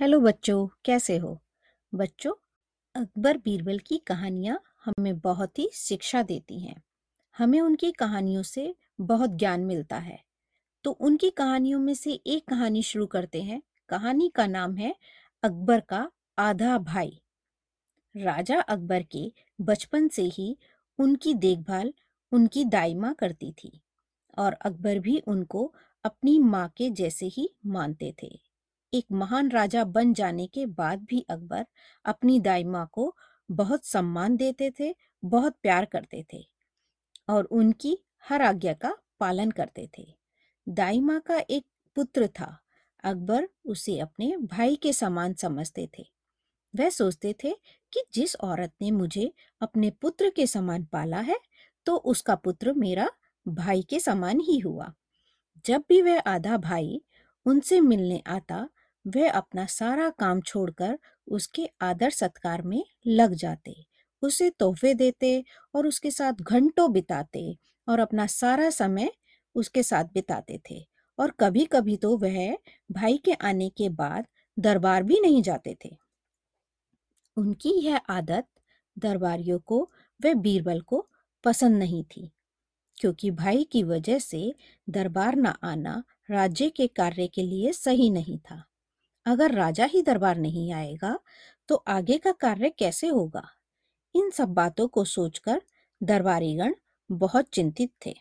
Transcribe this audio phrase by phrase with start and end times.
[0.00, 1.42] Hello बच्चों, कैसे हो?
[1.94, 2.32] बच्चों,
[2.94, 6.82] अकबर बीरबल की कहानियाँ हमें बहुत ही शिक्षा देती हैं।
[7.38, 10.24] हमें उनकी कहानियों से बहुत ज्ञान मिलता है।
[10.84, 14.96] तो उनकी कहानियों में से एक कहानी शुरू करते हैं। कहानी का नाम है
[15.42, 17.22] अकबर का आधा भाई।
[18.16, 20.58] राजा अकबर के बचपन से ही
[20.98, 21.94] उनकी देखभाल,
[22.32, 23.80] उनकी दाई माँ करती थी
[24.38, 25.74] और अकबर भी उनको
[26.04, 28.49] अपनी माँ के जैसे ही मानते थे।
[28.92, 31.64] एक महान राजा बन जाने के बाद भी अकबर
[32.04, 33.14] अपनी दाई माँ को
[33.48, 36.44] बहुत सम्मान देते थे, बहुत प्यार करते थे
[37.28, 40.06] और उनकी हर आज्ञा का पालन करते थे।
[40.66, 41.64] दाई माँ का एक
[41.96, 42.56] पुत्र था,
[43.04, 46.04] अकबर उसे अपने भाई के समान समझते थे।
[46.74, 47.52] वह सोचते थे
[47.92, 51.38] कि जिस औरत ने मुझे अपने पुत्र के समान पाला है
[51.86, 53.08] तो उसका पुत्र मेरा
[53.46, 54.92] भाई के समान ही हुआ।
[55.64, 57.00] जब भी वह आधा भाई
[57.46, 58.68] उनसे मिलने आता
[59.06, 63.74] वह अपना सारा काम छोड़कर उसके आदर सत्कार में लग जाते,
[64.22, 67.56] उसे तोहफे देते और उसके साथ घंटों बिताते
[67.88, 69.10] और अपना सारा समय
[69.56, 70.84] उसके साथ बिताते थे।
[71.18, 72.56] और कभी कभी तो वह
[72.90, 74.26] भाई के आने के बाद
[74.56, 75.96] दरबार भी नहीं जाते थे।
[77.36, 78.46] उनकी यह आदत
[78.96, 79.82] दरबारियों को,
[80.20, 81.06] व बीरबल को
[81.44, 82.30] पसंद नहीं थी,
[82.98, 84.54] क्योंकि भाई की वजह से
[84.88, 88.62] दरबार न आना राज्य के कार्य के लिए सही नहीं था।
[89.26, 91.18] अगर राजा ही दरबार नहीं आएगा
[91.68, 93.42] तो आगे का कार्य कैसे होगा?
[94.14, 95.60] इन सब बातों को सोचकर
[96.00, 96.74] दरबारीगण
[97.10, 98.14] बहुत चिंतित थे।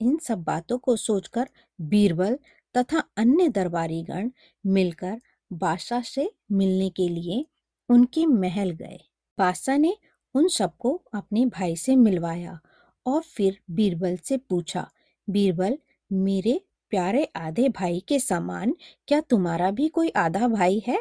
[0.00, 2.38] इन सब बातों को सोचकर बीरबल
[2.74, 4.30] तथा अन्य दरबारीगण
[4.64, 7.44] मिलकर बादशाह से मिलने के लिए
[7.88, 8.98] उनके महल गए।
[9.38, 9.96] बादशाह ने
[10.34, 12.58] उन सबको अपने भाई से मिलवाया
[13.06, 14.90] और फिर बीरबल से पूछा,
[15.28, 15.78] बीरबल,
[16.10, 16.60] मेरे
[16.94, 18.74] प्यारे आधे भाई के समान,
[19.08, 20.98] क्या तुम्हारा भी कोई आधा भाई है?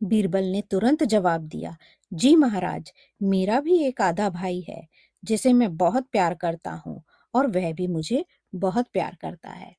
[0.00, 1.76] बीरबल ने तुरंत जवाब दिया,
[2.12, 4.86] जी महाराज, मेरा भी एक आधा भाई है,
[5.22, 7.02] जिसे मैं बहुत प्यार करता हूँ
[7.34, 8.24] और वह भी मुझे
[8.54, 9.74] बहुत प्यार करता है।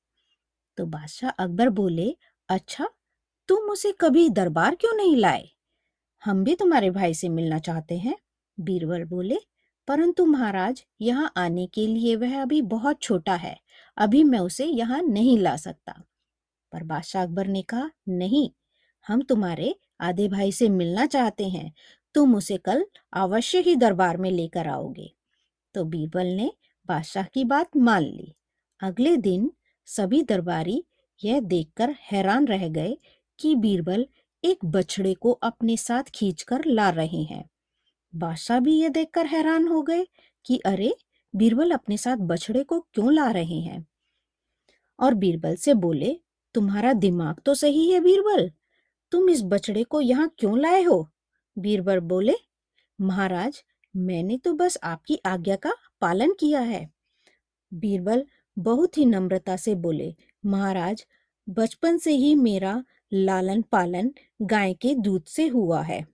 [0.78, 2.16] तो बादशाह अकबर बोले
[2.50, 2.90] अच्छा
[3.50, 5.50] तुम उसे कभी दरबार क्यों नहीं लाए?
[6.24, 8.16] हम भी तुम्हारे भाई से मिलना चाहते हैं।
[8.58, 9.38] बीरबल बोले,
[9.88, 13.58] परंतु महाराज, यहाँ आने के लिए वह अभी बहुत छोटा है।
[13.98, 16.04] अभी मैं उसे यहाँ नहीं ला सकता।
[16.72, 18.50] पर बादशाह अकबर ने कहा, नहीं,
[19.08, 21.74] हम तुम्हारे आधे भाई से मिलना चाहते हैं।
[22.14, 25.16] तुम उसे कल अवश्य ही दरबार में लेकर आओगे।
[25.74, 26.52] तो बीरबल ने
[26.86, 28.36] बादशाह की बात मान ली।
[28.82, 29.52] अगले दिन
[29.86, 30.86] सभी दरबारी
[31.24, 32.98] यह देखकर हैरान रह गए
[33.40, 34.08] कि बीरबल
[34.44, 37.50] एक बछड़े को अपने साथ खींचकर ला रहे हैं।
[38.16, 40.08] बादशाह भी यह देखकर हैरान हो गए
[40.46, 40.96] कि, अरे
[41.36, 43.88] बीरबल अपने साथ बछड़े को क्यों ला रहे हैं?
[45.00, 46.20] और बीरबल से बोले,
[46.54, 48.52] तुम्हारा दिमाग तो सही है बीरबल।
[49.12, 51.12] तुम इस बछड़े को यहाँ क्यों लाए हो?
[51.60, 52.34] बीरबल बोले,
[53.02, 53.64] महाराज,
[53.96, 56.90] मैंने तो बस आपकी आज्ञा का पालन किया है।
[57.74, 58.26] बीरबल
[58.60, 60.16] बहुत ही नम्रता से बोले,
[60.46, 61.06] महाराज,
[61.50, 66.06] बचपन से ही मेरा लालन पालन गाय के दूध से हुआ है।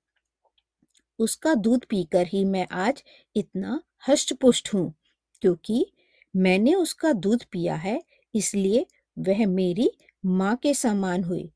[1.20, 3.04] उसका दूध पीकर ही मैं आज
[3.36, 4.94] इतना हष्ट पुष्ट हूँ।
[5.42, 5.86] क्योंकि
[6.34, 8.02] मैंने उसका दूध पिया है,
[8.34, 8.86] इसलिए
[9.18, 9.92] वह मेरी
[10.24, 11.52] माँ के समान हुई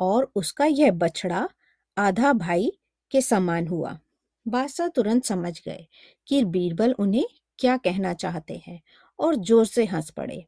[0.00, 1.48] और उसका यह बछड़ा
[1.96, 2.70] आधा भाई
[3.12, 3.98] के समान हुआ।
[4.46, 5.86] बादशाह तुरंत समझ गए
[6.28, 7.26] कि बीरबल उन्हें
[7.58, 8.80] क्या कहना चाहते हैं
[9.18, 10.44] और ज़ोर से हंस पड़े।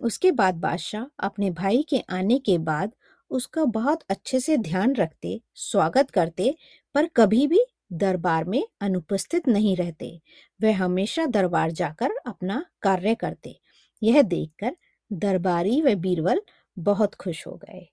[0.00, 2.92] उसके बाद बादशाह अपने भाई के आने के बाद
[3.30, 6.54] उसका बहुत अच्छे से ध्यान रखते, स्वागत करते,
[6.94, 10.20] पर कभी भी दरबार में अनुपस्थित नहीं रहते।
[10.62, 13.60] वह हमेशा दरबार जाकर अपना कार्य करते।
[14.02, 14.76] यह देखकर
[15.12, 16.42] दरबारी व बीरबल
[16.78, 17.86] बहुत खुश हो गए।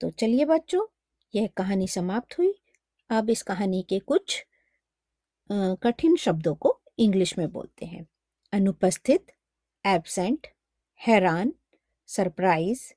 [0.00, 0.86] तो चलिए बच्चों,
[1.34, 2.54] यह कहानी समाप्त हुई।
[3.10, 4.44] अब इस कहानी के कुछ
[5.52, 8.06] कठिन शब्दों को इंग्लिश में बोलते हैं।
[8.52, 9.26] अनुपस्थित,
[9.86, 10.46] एबसेंट,
[11.00, 11.52] हैरान,
[12.06, 12.92] सरप्राइज़,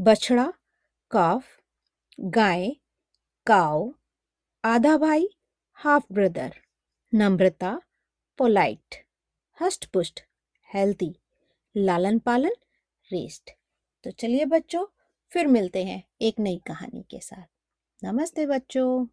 [0.00, 0.52] बछड़ा,
[1.10, 1.44] काफ,
[2.20, 2.70] गाय,
[3.46, 3.94] काव,
[4.64, 5.28] आधा भाई
[5.78, 6.54] हाफ़ ब्रदर
[7.14, 7.82] नम्रता
[8.38, 8.94] पोलाइट
[9.60, 10.20] हस्ट पुष्ट
[10.74, 11.20] हेल्थी
[11.76, 12.50] लालन पालन
[13.12, 13.50] रेस्ट
[14.04, 14.86] तो चलिए बच्चों,
[15.28, 17.46] फिर मिलते हैं एक नई कहानी के साथ।
[18.04, 19.06] नमस्ते बच्चों।